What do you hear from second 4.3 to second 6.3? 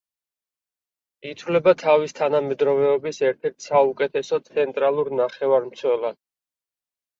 ცენტრალურ ნახევარმცველად.